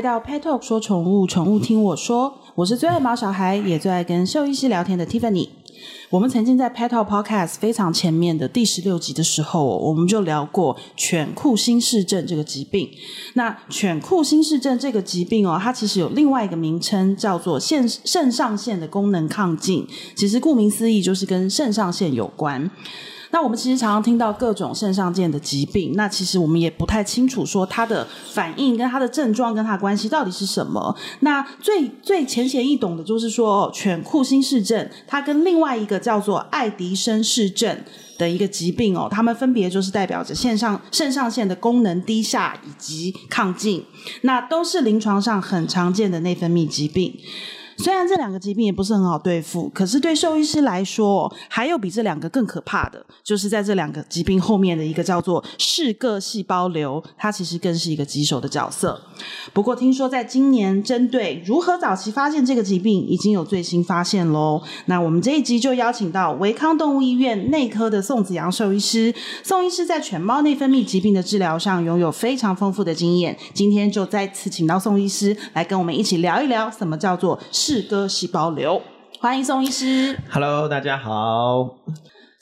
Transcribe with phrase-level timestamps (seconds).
[0.00, 5.50] 来到 Pet Talk 说宠物，宠物听我说，我是最爱毛小孩，也最爱跟兽医师聊天的 Tiffany。
[6.08, 12.88] 我们曾经在 Pet Talk Podcast 非常前面的第十六集的时候，我们就聊过犬库欣氏症这个疾病。
[13.34, 19.86] 那犬库欣氏症这个疾病哦，它其实有另外一个名称，叫做肾肾上腺的功能亢进。
[20.16, 22.70] 其实顾名思义，就是跟肾上腺有关。
[23.32, 30.94] 那我们其实常常听到各种肾上腺的疾病，那其实我们也不太清楚说它的反应跟它的症状跟它的关系到底是什么。
[31.20, 37.78] 那最最浅显易懂的就是说，犬库欣氏症它跟另外一个叫做爱迪生氏症
[38.18, 43.84] 的一个疾病哦，它们分别就是代表着肾上肾上腺的功能低下以及亢进，
[44.22, 47.16] 那都是临床上很常见的内分泌疾病。
[47.82, 59.00] 虽然这两个疾病也不是很好对付，可是对兽医师来说，还有比这两个更可怕的，就是在这两个疾病后面的一个叫做嗜铬细胞瘤，它其实更是一个棘手的角色。
[59.54, 64.60] 不过听说在今年，针对如何早期发现这个疾病，已经有最新发现喽。
[64.84, 73.34] 那我们这一集就邀请到维康动物医院内科的宋子阳兽医师，宋医师在犬猫内分泌疾病的治疗上拥有非常丰富的经验。
[73.54, 77.38] 今天就再次请到宋医师来跟我们一起聊一聊，什么叫做
[77.72, 78.82] 氏各细胞瘤，
[79.20, 80.18] 欢迎宋医师。
[80.28, 81.76] Hello，大家好。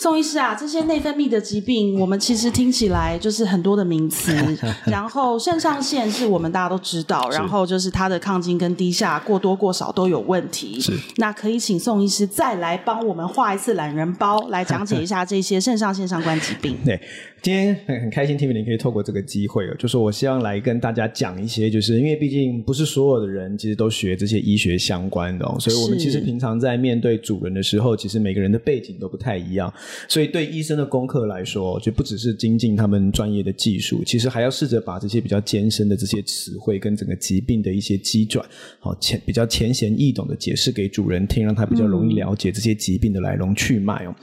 [0.00, 4.32] 宋医师啊，这些内分泌的疾病，我们其实听起来就是很多的名词。
[4.86, 10.80] 然后肾上腺是我们大家都知道，然后就是它的亢进跟低下过多过少都有问题。
[10.80, 16.76] 是，那可以请宋医师再来帮我们画一次懒人包，来讲解一下这些肾上腺相关疾病。
[16.86, 17.00] 对。
[17.40, 29.72] 今天很很开心，Tiffany 可以透过这个机会，就是我希望来跟大家讲一些，就是因为毕竟不是所有的人其实都学这些医学相关的，所以我们其实平常在面对主人的时候，其实每个人的背景都不太一样，
[30.08, 38.44] 所以对医生的功课来说，就不只是精进他们专业的技术，其实还要试着把这些比较艰深的这些词汇跟整个疾病的一些机转，
[38.78, 44.14] 好浅比较浅显易懂的解释给主人听，让他比较容易了解这些疾病的来龙去脉哦。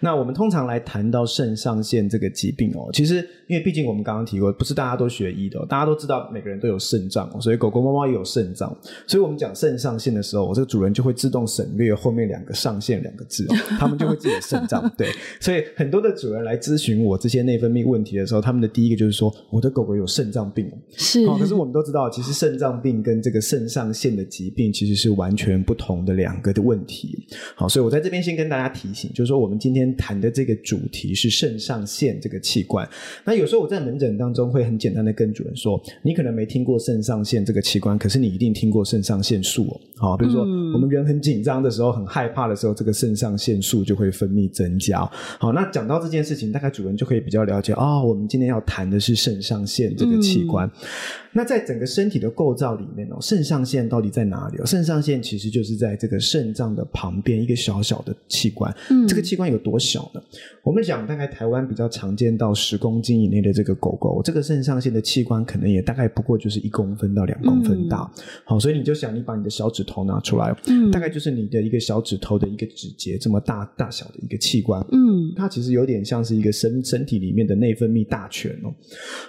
[0.00, 2.70] 那我们通常来谈到肾上腺这个疾病。
[2.74, 3.16] 哦，其实
[3.48, 8.74] 因为毕竟我们刚刚提过，不是大家都学医的，大家都知道每个人都有肾脏，所以狗狗、猫猫也有肾脏。
[9.06, 14.88] 所以我们讲肾上腺的时候，我这个主人就会自动省略后面两个上腺两个字哦，他们就会自己肾脏。
[14.96, 20.68] 对，所以很多的主人来咨询我这些内分泌问题的时候，他们的第一个就是说，我的狗狗有肾脏病。
[20.96, 27.26] 是，可是我们都知道，其实肾脏病跟这个肾上腺的疾病其实是完全不同的两个的问题。
[27.54, 32.40] 好，所以我在这边先跟大家提醒，就是说我们今天谈的这个主题是肾上腺这个。
[32.40, 32.88] 器官，
[33.24, 39.80] 那有时候我在门诊当中会很简单的跟主人说，你可能没听过肾上腺这个器官，可是你一定听过肾上腺素哦。
[39.96, 44.99] 好，比如说我们人很紧张的时候，很害怕的时候，这个肾上腺素就会分泌增加。
[45.38, 50.70] 好，那讲到这件事情，大概主人就可以比较了解啊、哦，我们今天要谈的是肾上腺这个器官。
[51.32, 54.66] 那在整个身体的构造里面哦，肾上腺到底在哪里哦？
[54.66, 58.74] 肾上腺其实就是在这个肾脏的旁边一个小小的器官。
[58.90, 60.20] 嗯，这个器官有多小呢？
[60.64, 68.10] 我们讲大概台湾比较常见到十公斤以内的这个狗狗，这个肾上腺的器官可能也大概不过就是一公分到两公分大。
[68.16, 74.84] 嗯、好，所以你就想，你把你的小指头拿出来，嗯，大概就是你的一个小指头的一个指节这么大大小的一个器官。
[74.92, 78.74] 嗯，它其实有点像是一个身身体里面的内分泌大全哦。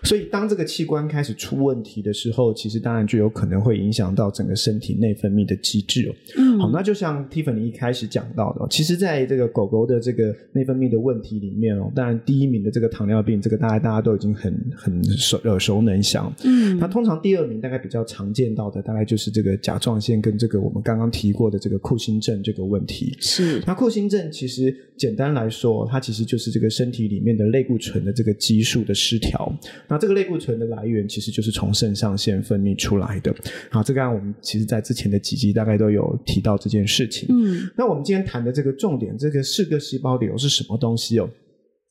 [0.03, 6.16] 所以当这个器官开始出问题，的时候，其实当然就有可能会影响到整个身体内分泌的机制哦。
[6.38, 16.31] 嗯，好，那就像 Tiffany 一开始讲到的，其实在这个狗狗的这个内分泌的问题里面哦，当然第一名的这个糖尿病，这个大家大家都已经很很熟耳熟能详。
[16.44, 23.17] 嗯，那通常第二名大概比较常见到的，大概就是这个甲状腺跟这个我们刚刚提过的这个库欣症这个问题。
[23.19, 29.51] 是，那库欣症其实简单来说，它其实就是这个身体里面的类固醇的这个激素的失调。
[29.88, 33.33] 那这个类固醇的来源其实就是从肾上腺分泌出来的，
[33.69, 37.27] 好，这个我们其实在之前的几集大概都有提到这件事情。
[37.29, 41.29] 嗯，那我们今天谈的这个重点，这个四个细胞瘤是什么东西哦？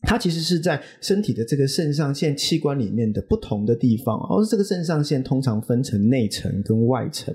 [0.02, 7.35] 它其实是在身体的这个肾上腺器官里面的不同的地方，而这个肾上腺通常分成内层跟外层。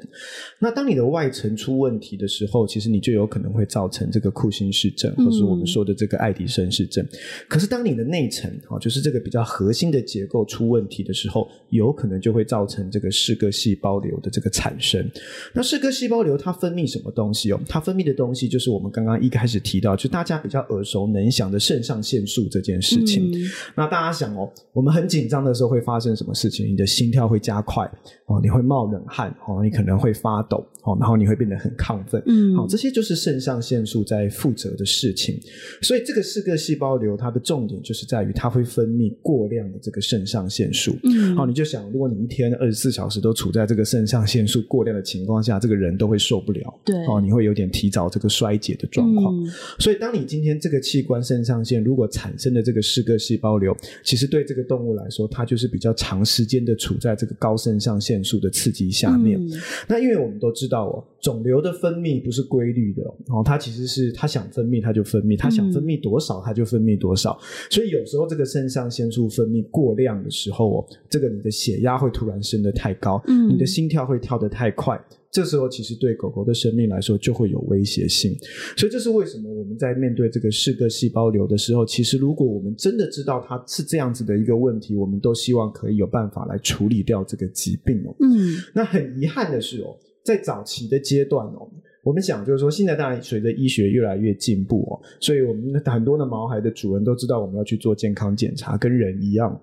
[0.60, 7.06] 那当你的外层出问题的时候，其实你就有可能会造成这个库欣氏症，或是我们说的这个爱迪生氏症。
[7.06, 7.18] 嗯、
[7.48, 15.08] 可是当你的内层啊，就是这个比较核心的结构出问题的时候，有可能就会造成这个嗜铬细胞瘤的这个产生。
[15.54, 17.60] 那嗜铬细胞瘤它分泌什么东西哦？
[17.70, 22.50] 它分泌的东西就是我们刚刚一开始提到，就大家比较耳熟能详的肾上腺素。
[22.56, 23.30] 这件事情。
[23.30, 23.36] 嗯、
[23.76, 26.66] 那大家想哦，我们很紧张的时候会发生什么事情？
[26.66, 27.86] 你的心跳会加快
[28.28, 32.24] 哦，你会冒冷汗哦，你可能会发抖哦，然后你会变得很亢奋。
[32.28, 35.38] 嗯，好，这些就是肾上腺素在负责的事情。
[35.82, 40.96] 所以这个四个细胞瘤它的重点就是在于它会分泌过量的这个肾上腺素。
[41.04, 46.80] 嗯，好，你就想，如果你一天二十四小时都处在这个肾上腺素过量的情况下，这个人都会受不了。
[46.86, 49.36] 对，哦，你会有点提早这个衰竭的状况。
[49.36, 49.46] 嗯、
[49.80, 59.40] 所以，当你今天这个器官肾上腺如果产生的这个嗜铬细胞瘤，其实对这个动物来说，它就是比较长时间的处在这个高肾上腺素的刺激下面。
[59.40, 59.52] 嗯、
[59.88, 67.36] 那因为我们都知道哦，肿瘤的分泌不是规律的哦，它其实是它想分泌它就分泌，它想分泌多少它就分泌多少。
[67.42, 75.04] 嗯、所以有时候这个肾上腺素分泌过量的时候哦，这个你的血压会突然升得太高，嗯，你的心跳会跳得太快。
[75.32, 78.38] 这时候其实对狗狗的生命来说就会有威胁性，
[78.78, 88.16] 所以这是为什么我们在面对这个嗜铬细胞瘤的时候，其实如果我们真的知道它是这样子的一个问题，我们都希望可以有办法来处理掉这个疾病哦。
[88.20, 91.70] 嗯，那很遗憾的是哦，在早期的阶段哦，
[92.02, 99.62] 我们想就是说，现在当然随着医学越来越进步哦，所以我们很多的毛孩的主人都知道我们要去做健康检查，跟人一样。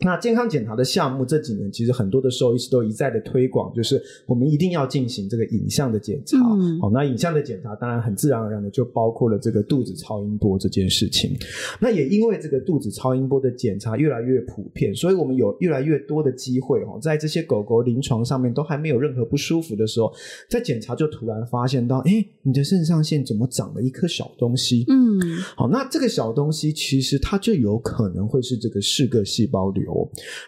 [0.00, 6.38] 那健康检查的项目这几年其实很多的兽医师都一再的推广，就是我们一定要进行这个影像的检查。
[6.38, 6.78] 嗯。
[6.78, 11.36] 好，那影像的检查当然很自然而然的就包括了这个肚子超音波这件事情。
[11.80, 20.12] 那也因为这个肚子超音波的检查越来越普遍，所以我们有越来越多的机会哦，在这些狗狗临床上面都还没有任何不舒服的时候，
[20.48, 24.84] 在检查就突然发现到，哎，你的肾上腺怎么长了一颗小东西？
[24.86, 25.18] 嗯。
[25.56, 29.87] 好，那这个小东西其实它就有可能会是这个嗜铬细胞瘤。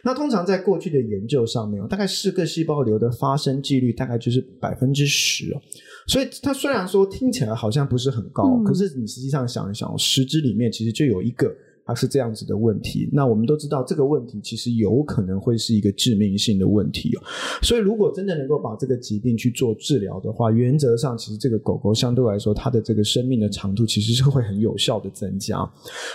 [0.03, 5.61] 那通常在过去的研究上面，大概四个细胞瘤的发生几率大概就是百分之十哦，
[6.07, 11.55] 所以它虽然说听起来好像不是很高，嗯、可是你实际上想一想，十只里面其实就有一个。
[11.85, 17.23] 它是这样子的问题，那我们都知道这个问题其实有可能会是一个致命性的问题哦。
[17.63, 25.69] 所以如果真的能够把这个疾病去做治疗的话，原则上其实这个狗狗相对来说它的这个生命的长度其实是会很有效的增加。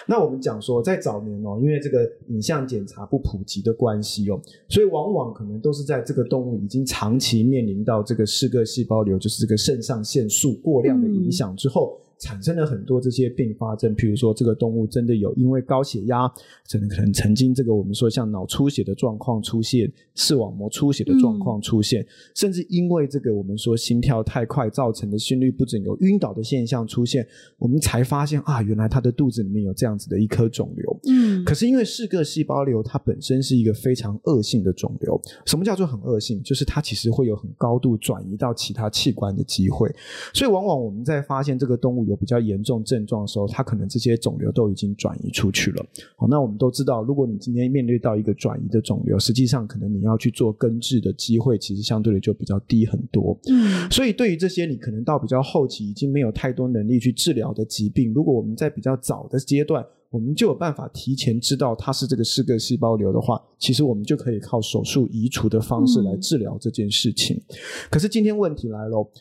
[0.08, 4.40] 那我们讲说在早年哦，因为这个影像检查不普及的关系哦，
[4.70, 12.00] 所以往往可能都是在这个动物已经长期面临到这个嗜铬细胞瘤，就是这个肾上腺素过量的影响之后。
[12.20, 16.32] 产生了很多这些并发症，譬如说这个动物真的有因为高血压，
[16.66, 27.28] 真的可能曾经这个我们说像脑出血的状况出现，视网膜出血的状况出现，嗯、甚至因为这个我们说心跳太快造成的心律不整，有晕倒的现象出现，
[27.58, 31.00] 我们才发现啊，原来它的肚子里面有这样子的一颗肿瘤。
[31.10, 36.42] 嗯，可是因为嗜铬细胞瘤它本身是一个非常恶性的肿瘤，什么叫做很恶性？
[36.42, 39.94] 就是它其实会有很高度转移到其他器官的机会，
[40.34, 42.05] 所以往往我们在发现这个动物。
[42.06, 45.86] 有比较严重症状的时候，它可能这些肿瘤都已经转移出去了。
[46.16, 53.38] 好，那我们都知道，如果你今天面对到一个转移的肿瘤，实际上可能你要去做根治的机会，其实相对的就比较低很多。
[53.50, 67.36] 嗯，所以对于这些你可能到比较后期已经没有太多能力去治疗的疾病，如果我们在比较早的阶段，我们就有办法提前知道它是这个四个细胞瘤的话，其实我们就可以靠手术移除的方式来治疗这件事情。
[67.36, 67.56] 嗯，
[67.92, 69.12] 可是今天问题来了。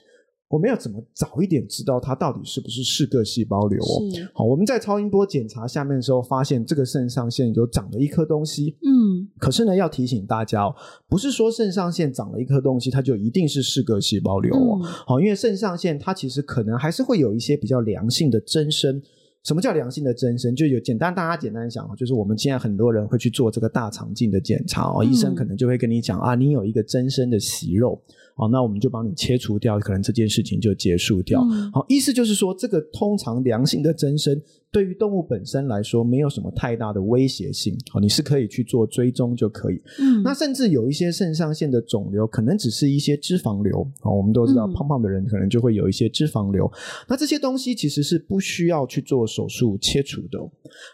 [0.49, 3.83] 我们要怎么早一点知道它到底是不是嗜铬细胞瘤？
[3.83, 4.03] 哦
[4.33, 8.77] 好，我们在超音波检查下面的时候，发现这个肾上腺有长了一颗东西。
[8.83, 10.75] 嗯，可是呢，要提醒大家哦，
[11.09, 14.79] 不是说肾上腺长了一颗东西，它就一定是嗜铬细胞瘤哦。
[15.07, 19.03] 好，嗯，因为肾上腺它其实可能还是会有一些比较良性的增生。
[19.45, 20.57] 什么叫良性的增生？
[20.57, 28.01] 就有简单，大家简单想，就是我们现在很多人会去做这个大肠镜的检查哦，医生可能就会跟你讲啊，你有一个增生的息肉。
[28.37, 31.41] 哦，那我们就帮你切除掉，可能这件事情就结束掉。
[31.53, 34.43] 嗯、好，意思就是说，这个通常良性的增生。
[34.75, 37.79] 对于动物本身来说，没有什么太大的威胁性。
[37.93, 39.81] 好，你是可以去做追踪就可以。
[40.01, 43.89] 嗯，那甚至有一些肾上腺的肿瘤，可能只是一些脂肪瘤。
[44.01, 46.67] 好，我们都知道，胖胖的人可能就会有一些脂肪瘤。
[46.67, 50.41] 嗯、那这些东西其实是不需要去做手术切除的。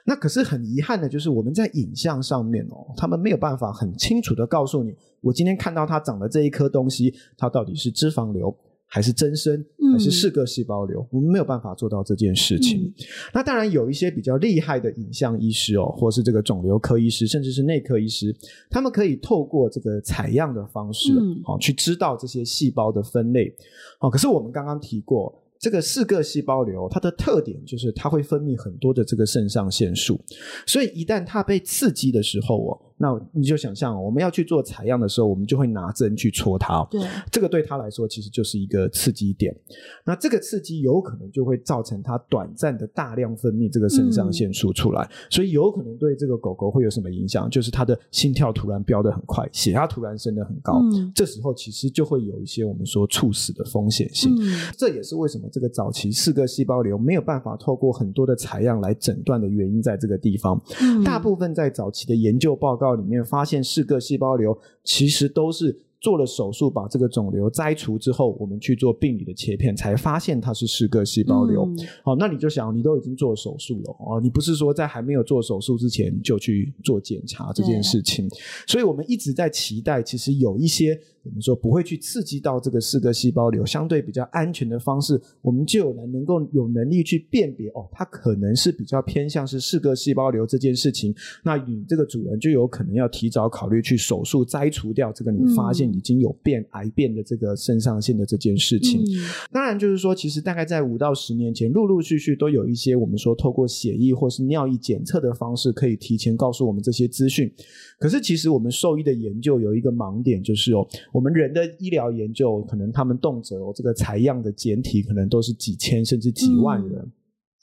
[0.04, 8.54] 那可是很遗憾的，就是我们在影像上面哦，他们没有办法很清楚的告诉你，我今天看到它长的这一颗东西，它到底是脂肪瘤。
[8.92, 12.82] 还是增生，还是嗜铬细胞瘤，嗯、我们没有办法做到这件事情。
[12.82, 12.94] 嗯、
[13.32, 18.34] 那当然有一些比较厉害的影像医师哦，或是这个肿瘤科医师，甚至是内科医师，
[18.68, 21.12] 他们可以透过这个采样的方式，
[21.44, 23.54] 好、嗯、去知道这些细胞的分类。
[24.00, 30.20] 好，可是我们刚刚提过，这个嗜铬细胞瘤，它的特点就是它会分泌很多的这个肾上腺素，
[30.66, 32.80] 所以一旦它被刺激的时候哦。
[33.02, 36.86] 那你就想象，我们要去做采样的时候，我们就会拿针去戳它。
[36.90, 37.00] 对，
[37.32, 39.56] 这个对它来说其实就是一个刺激点。
[40.04, 47.48] 那这个刺激有可能就会造成它短暂的大量分泌这个肾上腺素出来，嗯、所以有可能对这个狗狗会有什么影响？
[47.48, 50.78] 就是它的心跳突然飙得很快，血压突然升得很高。
[50.82, 54.30] 嗯、这时候其实就会有一些我们说猝死的风险性。
[54.38, 60.60] 嗯、这也是为什么这个早期四个细胞瘤没有办法透过很多的采样来诊断的原因，在这个地方。
[60.82, 65.78] 嗯、大部分在早期的研究报告里面发现，四个细胞瘤其实都是。
[66.02, 71.66] 做了手术，把这个肿瘤摘除之后，我们去做病理的切片，才发现它是四个细胞瘤。
[71.66, 78.26] 嗯、好，那你就想，你都已经做手术了哦，你不是说在还没有做手术之前就去做检查这件事情？
[78.66, 80.98] 所以我们一直在期待，其实有一些。
[81.22, 91.14] 我们说不会去刺激到这个四个细胞瘤，相对比较安全的方式，我们就有能能够有能力去辨别哦，它可能是比较偏向是四个细胞瘤这件事情。
[91.44, 99.02] 那你这个主人就有可能要提早考虑去手术摘除掉这个你发现已经有变癌变的这个肾上腺的这件事情。
[99.02, 99.06] 嗯、
[99.52, 107.52] 当然，就是说，其实大概在五到十年前，陆陆续续都有一些我们说透过血液或是尿液检测的方式，可以提前告诉我们这些资讯。
[107.98, 110.86] 可是，其实我们兽医的研究有一个盲点，就是哦。
[111.12, 117.00] 我们人的医疗研究，可能他们动辄哦，这个采样的简体可能都是几千甚至几万人。
[117.00, 117.12] 嗯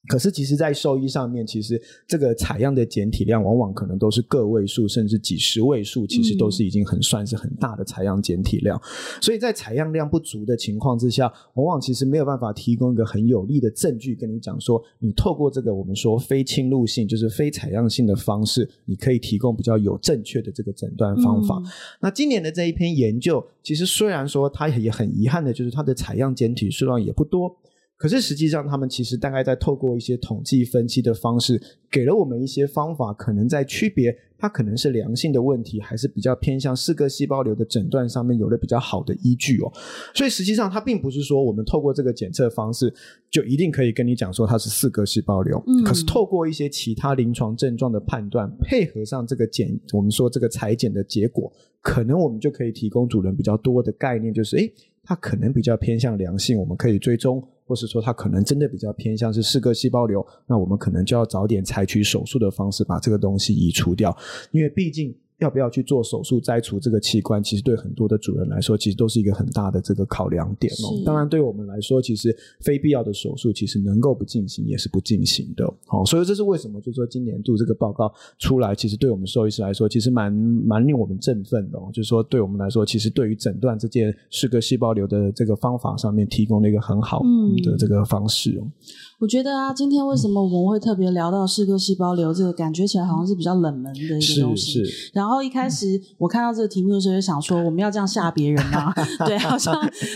[0.08, 8.78] 可是，其实，在兽医上面，其实这个采样的检体量往往可能都是个位数，甚至几十位数，其实都是已经很算是很大的采样检体量。
[8.78, 8.82] 嗯、
[9.22, 21.58] 所以在采样量不足的情况之下，往往其实没有办法提供一个很有力的证据跟你讲说，你透过这个我们说非侵入性，就是非采样性的方式，你可以提供比较有正确的这个诊断方法。
[21.58, 21.66] 嗯、
[22.00, 27.54] 那今年的这一篇研究，其实虽然说它也很遗憾的，就是它的采样检体数量也不多。
[27.98, 39.74] 可是实际上，他们其实大概在透过一些统计分析的方式，给了我们一些方法，可能在区别它可能是良性的问题，还是比较偏向四个细胞瘤的诊断上面有了比较好的依据哦。
[40.14, 42.94] 所以实际上，它并不是说我们透过这个检测方式
[43.32, 45.58] 就一定可以跟你讲说它是四个细胞瘤。
[45.66, 45.84] 嗯。
[45.84, 51.52] 可是透过一些其他临床症状的判断，配合上这个检，我们说这个裁剪的结果，
[51.82, 54.72] 可能我们就可以提供主人比较多的概念，就是诶，
[55.04, 57.44] 它可能比较偏向良性，我们可以追踪。
[57.68, 64.18] 或是说它可能真的比较偏向是四个细胞瘤，那我们可能就要早点采取手术的方式把这个东西移除掉，
[64.52, 65.14] 因为毕竟。
[65.40, 67.42] 要不要去做手术摘除这个器官？
[67.44, 71.02] 其实对很多的主人来说，其实都是一个很大的这个考量点哦。
[71.06, 75.72] 当然，对我们来说，其实非必要的手术，其实能够不进行也是不进行的。
[75.86, 76.82] 好，所以这是为什么？
[76.82, 81.78] 就是说今年度这个报告出来，其实对我们兽医师来说，其实蛮蛮令我们振奋的。
[81.94, 87.22] 就是说，对我们来说，其实对于诊断这件四个细胞瘤的这个方法上面，提供了一个很好
[87.64, 88.64] 的这个方式哦。
[88.64, 88.72] 嗯
[89.20, 94.84] 我觉得啊，今天为什么我们会特别聊到嗜铬细胞瘤这个，感觉起来好像是比较冷门的一个东西。
[95.12, 98.94] 然后一开始我看到这个题目的时候，就想说我们要这样吓别人吗？
[99.26, 99.74] 对，好像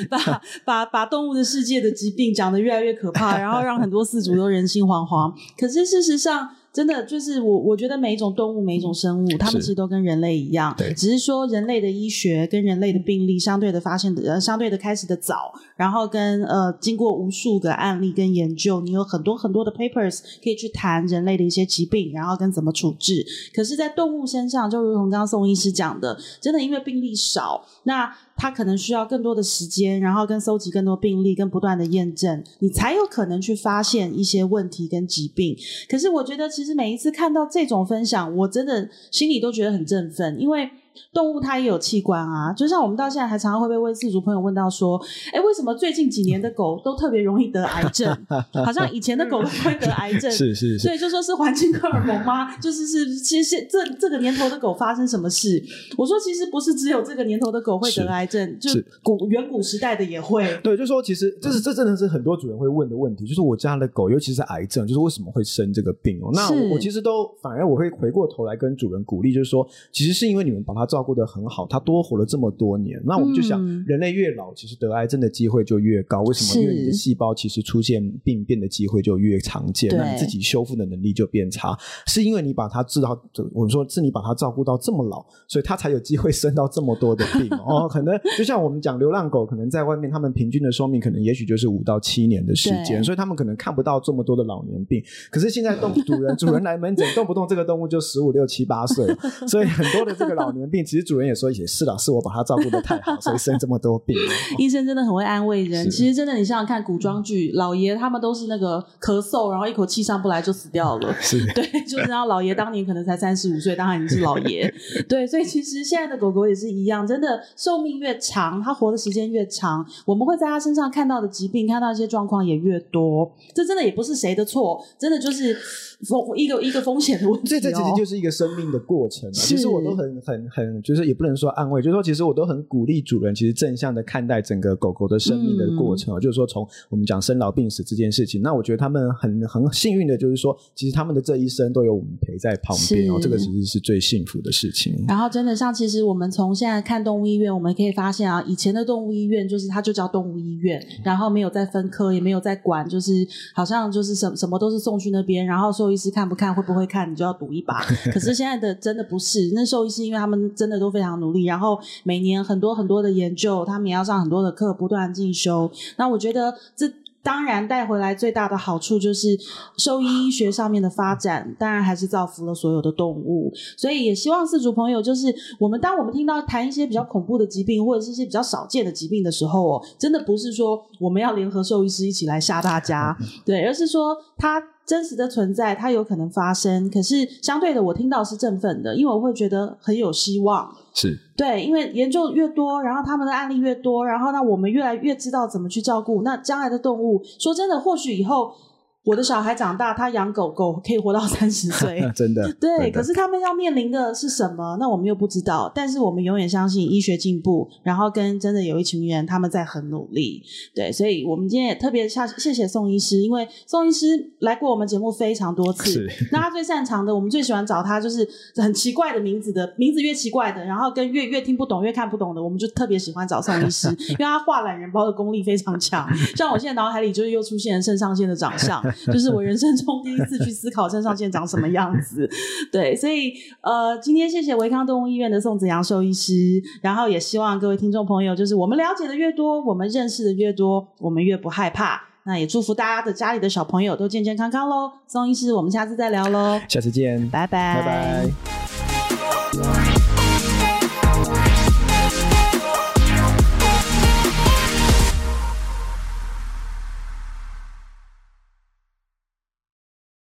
[0.08, 5.34] 把把把动物的世界的疾病讲得越来越可怕，然后让很多饲主都人心惶惶。
[5.58, 6.50] 可是事实上。
[6.74, 23.26] 真的就是我，我觉得每一种动物、每一种生物，它们其实都跟人类一样，对，只是说人类的医学跟人类的病例相对的发现的呃，相对的开始的早，然后跟呃，经过无数个案例跟研究，你有很多很多的 papers 可以去谈人类的一些疾病，然后跟怎么处置。
[23.54, 28.12] 可是，在动物身上，就如同刚刚宋医师讲的，真的因为病例少，那。
[28.42, 35.56] 他可能需要更多的时间，然后跟搜集更多病例，跟不断的验证，你才有可能去发现一些问题跟疾病。
[35.88, 40.68] 可是我觉得，其实每一次看到这种分享，我真的心里都觉得很振奋，因为。
[41.14, 45.00] 动物它也有器官啊，就像我们到现在还常常会被问饲主朋友问到说，
[45.34, 48.16] 哎，为什么最近几年的狗都特别容易得癌症？
[48.66, 52.56] 好像以前的狗都不会得癌症，是是是，所以就说是环境荷尔蒙吗？
[52.58, 55.62] 就是是，其实这这个年头的狗发生什么事？
[55.98, 60.60] 我说其实不是只有这个年头的狗会得癌症，是就是古远古时代的也会。
[60.64, 66.30] 对，就说其实这是这真的是很多主人会问的问题，就是我家的狗，尤其是癌症，就是为什么会生这个病哦？
[66.34, 73.02] 那我，我其实都反而我会回过头来跟主人鼓励，就是说，其实是因为你们把它照顾的很好，他多活了这么多年。
[73.06, 76.22] 那我们就想，嗯、人类越老，其实得癌症的机会就越高。
[76.24, 76.62] 为什么？
[76.62, 81.78] 因为你的细胞其实出现病变的机会就越常见，那你自己修复的能力就变差。
[82.08, 83.20] 是因为你把它治到，
[83.54, 87.88] 我们说是你把它照顾到这么老，所以它才有机会生到这么多的病 哦。
[87.88, 95.04] 可能就像我们讲，流浪狗可能在外面，他们平均的寿命可能也许就是五到七年的时间，所以他们可能看不到这么多的老年病。
[95.30, 99.06] 可是现在动主人主人来门诊，动不动这个动物就十五六七八岁，
[99.48, 104.18] 所以很多的这个老年病，其实主人也说也是啦，是我把他照顾的太好， 所以生这么多病。
[104.58, 105.90] 医生真的很会安慰人。
[105.92, 111.14] 其实真的，你想想看，古装剧老爷他们都是那个咳嗽，然后一口气上不来就死掉了。
[111.20, 114.74] 是， 对，就是然后老爷当年可能才三十五岁，当然已经是老爷。
[115.10, 123.32] 对，所以其实现在的狗狗也是一样，真的寿命越长，它活的时间越长，我们会在它身上看到的疾病、看到一些状况也越多。
[123.54, 125.58] 这真的也不是谁的错，真的就是
[126.04, 127.48] 风一个一个风险的问题哦。
[127.48, 129.34] 这这其实就是一个生命的过程啊。
[129.34, 136.20] 其实我都很很很，就是也不能说安慰，就是说其实我都很鼓励主人，其实正向的看待整个狗狗的生命的过程啊。
[136.20, 145.06] 就是说从我们讲生老病死这件事情，那我觉得他们很很幸运的，就是说其实他们的这一生都有我们陪在旁边哦，这个其实是最幸福的事情。
[145.08, 157.82] 然后真的像其实我们从现在看动物医院，我们可以发现啊，以前的动物医院就是它就叫动物医院，然后没有再分科，也没有再管，就是好像就是什什么都是送去那边，然后兽医师看不看会不会看，你就要赌一把。
[158.14, 165.70] 可是现在的真的不是，那兽医师因为他们真的都非常努力，然后每年很多很多的研究，他们也要上很多的课，不断进修。
[165.98, 166.90] 那我觉得这。
[167.24, 169.38] 当然带回来最大的好处就是
[169.78, 173.54] 兽医医学上面的发展，当然还是造福了所有的动物。
[173.78, 175.28] 所以也希望四主朋友，就是
[175.60, 186.90] 我们当我们听到谈一些比较恐怖的疾病，或者是一些比较少见的疾病的时候哦，真的不是说我们要联合兽医师一起来吓大家， 对，而是说它真实的存在，它有可能发生。
[186.90, 190.74] 可是相对的，我听到是振奋的，因为我会觉得很有希望。
[190.94, 196.22] 是对，因为研究越多，然后他们的案例越多，然后呢，我们越来越知道怎么去照顾。
[196.24, 198.54] 那将来的动物，说真的，或许以后。
[199.04, 202.54] 我的小孩长大，他养狗狗可以活到三十岁， 真的。
[202.60, 202.92] 对。
[202.92, 204.78] 可是他们要面临的是什么？
[204.80, 205.72] 那我们又不知道。
[205.74, 210.44] 但是我们永远相信医学进步，然后跟真的有一群人他们在很努力。
[210.76, 214.06] 对，所以我们今天也特别下谢谢宋医师，因为宋医师
[214.42, 215.90] 来过我们节目非常多次。
[215.90, 216.08] 是。
[216.32, 218.28] 那他最擅长的，我们最喜欢找他，就是
[218.58, 226.08] 很奇怪的名字的，名字越奇怪的，然后跟越越听不懂、越看不懂的，我们就特别喜欢找宋医师， 因为他画懒人包的功力非常强。
[226.36, 228.80] 像我现在脑海里就是又出现了肾上腺的长相。
[229.12, 232.30] 就是我人生中第一次去思考肾上腺长什么样子，
[232.72, 236.34] 对，所以呃，今天谢谢维康动物医院的宋子阳兽医师，
[236.82, 242.02] 然后也希望各位听众朋友，就是我们了解的越多，我们认识的越多，我们越不害怕。
[242.24, 244.92] 那也祝福大家的家里的小朋友都健健康康喽。
[245.08, 248.61] 宋医师，我们下次再聊喽，下次见，拜拜，拜拜。